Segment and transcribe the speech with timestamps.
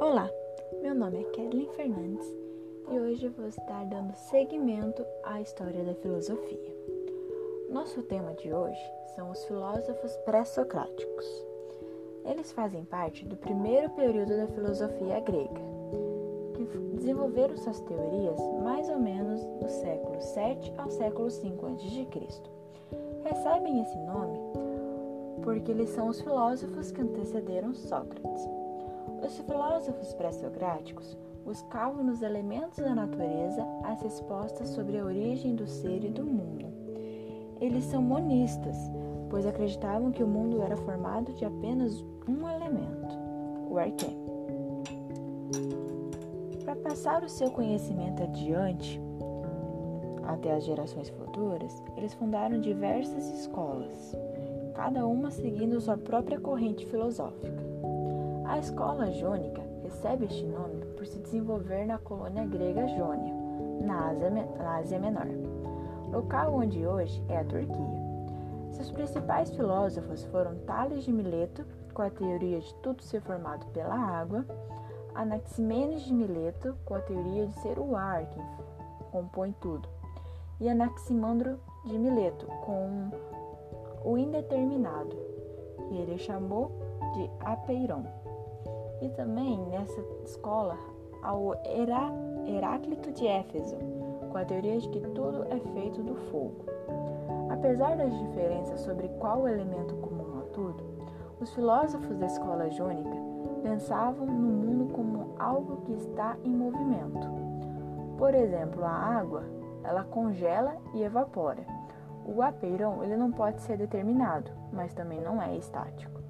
[0.00, 0.30] Olá,
[0.82, 2.26] meu nome é Kathleen Fernandes
[2.90, 6.76] e hoje vou estar dando seguimento à história da filosofia.
[7.70, 8.80] Nosso tema de hoje
[9.14, 11.26] são os filósofos pré-socráticos.
[12.24, 15.60] Eles fazem parte do primeiro período da filosofia grega,
[16.54, 16.64] que
[16.96, 22.06] desenvolveram suas teorias mais ou menos do século 7 ao século 5 a.C.
[23.24, 24.38] Recebem esse nome
[25.46, 28.65] porque eles são os filósofos que antecederam Sócrates.
[29.26, 36.04] Os filósofos pré-socráticos buscavam nos elementos da natureza as respostas sobre a origem do ser
[36.04, 36.66] e do mundo.
[37.60, 38.76] Eles são monistas,
[39.28, 43.16] pois acreditavam que o mundo era formado de apenas um elemento,
[43.68, 44.16] o arqué.
[46.64, 49.00] Para passar o seu conhecimento adiante,
[50.22, 54.16] até as gerações futuras, eles fundaram diversas escolas,
[54.72, 57.65] cada uma seguindo sua própria corrente filosófica.
[58.48, 63.34] A escola jônica recebe este nome por se desenvolver na colônia grega Jônia,
[63.84, 65.26] na Ásia, na Ásia Menor,
[66.12, 68.06] local onde hoje é a Turquia.
[68.70, 73.96] Seus principais filósofos foram Tales de Mileto, com a teoria de tudo ser formado pela
[73.96, 74.46] água,
[75.14, 78.40] Anaximenes de Mileto, com a teoria de ser o ar que
[79.10, 79.88] compõe tudo,
[80.60, 83.10] e Anaximandro de Mileto, com
[84.04, 85.16] o indeterminado,
[85.88, 86.70] que ele chamou
[87.12, 88.04] de apeiron
[89.00, 90.76] e também nessa escola
[91.22, 92.10] ao Herá
[92.46, 93.76] Heráclito de Éfeso,
[94.30, 96.64] com a teoria de que tudo é feito do fogo.
[97.50, 100.84] Apesar das diferenças sobre qual elemento comum a tudo,
[101.40, 103.16] os filósofos da escola jônica
[103.62, 107.28] pensavam no mundo como algo que está em movimento.
[108.16, 109.44] Por exemplo, a água,
[109.82, 111.64] ela congela e evapora.
[112.24, 116.20] O apeirão, ele não pode ser determinado, mas também não é estático.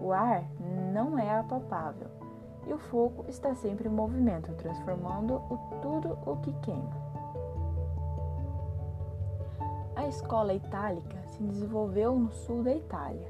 [0.00, 0.44] O ar
[0.90, 2.08] não é apalpável
[2.66, 7.10] e o fogo está sempre em movimento, transformando o tudo o que queima.
[9.96, 13.28] A escola itálica se desenvolveu no sul da Itália.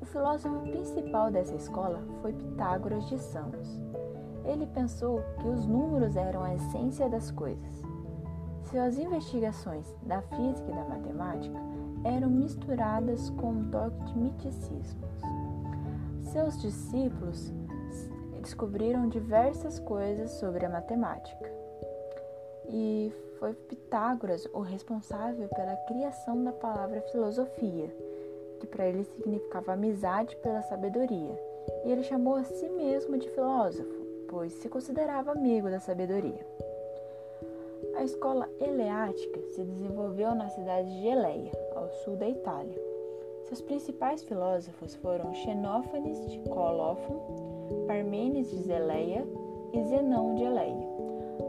[0.00, 3.80] O filósofo principal dessa escola foi Pitágoras de Samos.
[4.44, 7.82] Ele pensou que os números eram a essência das coisas.
[8.70, 11.58] Suas investigações da física e da matemática
[12.04, 15.00] eram misturadas com um toque de miticismo.
[16.32, 17.52] Seus discípulos
[18.40, 21.52] descobriram diversas coisas sobre a matemática.
[22.68, 27.92] E foi Pitágoras o responsável pela criação da palavra filosofia,
[28.60, 31.36] que para ele significava amizade pela sabedoria.
[31.84, 36.46] E ele chamou a si mesmo de filósofo, pois se considerava amigo da sabedoria.
[37.96, 42.89] A escola eleática se desenvolveu na cidade de Eleia, ao sul da Itália.
[43.44, 49.26] Seus principais filósofos foram Xenófanes de Colófon, Parmênides de Zeleia
[49.72, 50.88] e Zenão de Eleia.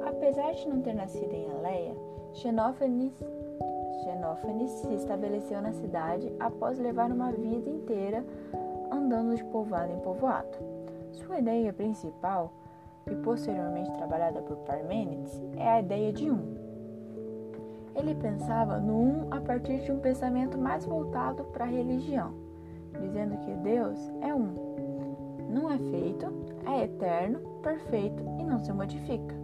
[0.06, 1.96] Apesar de não ter nascido em Eleia,
[2.34, 3.14] Xenófanes,
[4.04, 8.26] Xenófanes se estabeleceu na cidade após levar uma vida inteira
[8.92, 10.58] andando de povoado em povoado.
[11.12, 12.52] Sua ideia principal,
[13.10, 16.61] e posteriormente trabalhada por Parmênides, é a ideia de um,
[17.96, 22.34] ele pensava no um a partir de um pensamento mais voltado para a religião,
[23.00, 24.72] dizendo que Deus é um.
[25.50, 26.26] Não é feito,
[26.66, 29.36] é eterno, perfeito e não se modifica.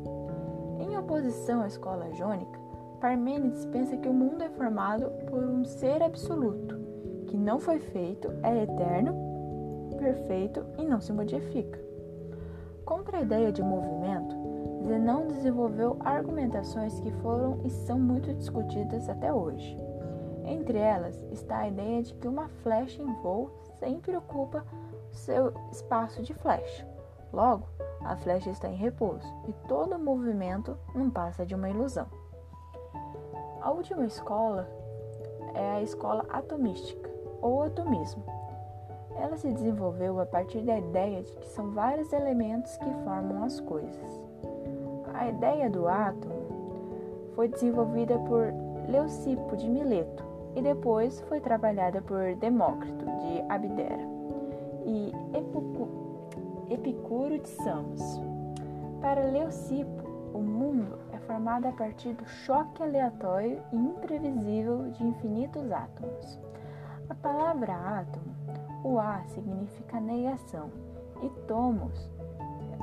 [0.80, 2.58] Em oposição à escola jônica,
[3.02, 6.76] Parmênides pensa que o mundo é formado por um ser absoluto,
[7.28, 9.14] que não foi feito, é eterno,
[9.98, 11.80] perfeito e não se modifica.
[12.86, 14.36] Contra a ideia de movimento,
[14.84, 19.78] Zenão desenvolveu argumentações que foram e são muito discutidas até hoje.
[20.46, 24.66] Entre elas está a ideia de que uma flecha em voo sempre ocupa
[25.12, 26.88] seu espaço de flecha.
[27.34, 27.68] Logo,
[28.02, 32.08] a flecha está em repouso e todo movimento não passa de uma ilusão.
[33.62, 34.68] A última escola
[35.54, 37.10] é a escola atomística
[37.42, 38.24] ou atomismo.
[39.18, 43.60] Ela se desenvolveu a partir da ideia de que são vários elementos que formam as
[43.60, 44.27] coisas.
[45.18, 48.54] A ideia do átomo foi desenvolvida por
[48.88, 50.24] Leucipo de Mileto
[50.56, 54.08] e depois foi trabalhada por Demócrito de Abdera
[54.86, 55.12] e
[56.70, 58.22] Epicuro de Samos.
[59.02, 65.72] Para Leucipo, o mundo é formado a partir do choque aleatório e imprevisível de infinitos
[65.72, 66.40] átomos.
[67.10, 68.36] A palavra átomo,
[68.84, 70.70] o A significa negação
[71.24, 72.08] e tomos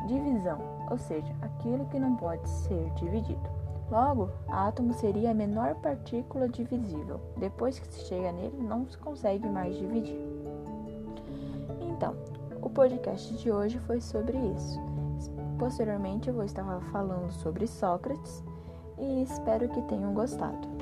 [0.07, 0.59] divisão,
[0.91, 3.49] ou seja, aquilo que não pode ser dividido.
[3.91, 7.21] Logo, átomo seria a menor partícula divisível.
[7.37, 10.19] Depois que se chega nele, não se consegue mais dividir.
[11.81, 12.17] Então,
[12.63, 14.81] o podcast de hoje foi sobre isso.
[15.59, 18.43] Posteriormente, eu vou estar falando sobre Sócrates
[18.99, 20.74] e espero que tenham gostado.